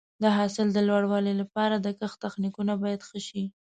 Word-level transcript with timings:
د 0.23 0.23
حاصل 0.37 0.67
د 0.73 0.77
لوړوالي 0.89 1.33
لپاره 1.41 1.75
د 1.79 1.87
کښت 1.99 2.17
تخنیکونه 2.25 2.73
باید 2.83 3.01
ښه 3.07 3.19
شي. 3.27 3.43